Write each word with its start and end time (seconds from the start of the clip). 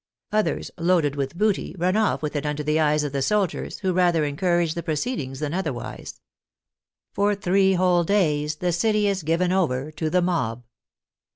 Others 0.31 0.71
loaded 0.79 1.15
with 1.15 1.37
booty, 1.37 1.75
run 1.77 1.95
off 1.95 2.23
with 2.23 2.35
it 2.35 2.43
under 2.43 2.63
the 2.63 2.79
eyes 2.79 3.03
of 3.03 3.11
the 3.13 3.21
soldiers, 3.21 3.77
who 3.81 3.93
rather 3.93 4.23
en 4.23 4.35
courage 4.35 4.73
the 4.73 4.81
proceedings 4.81 5.39
than 5.39 5.53
otherwise. 5.53 6.19
For 7.13 7.35
three 7.35 7.73
whole 7.73 8.03
days 8.03 8.55
the 8.55 8.71
city 8.71 9.07
is 9.07 9.21
given 9.21 9.51
over 9.51 9.91
to 9.91 10.09
the 10.09 10.23
mob. 10.23 10.63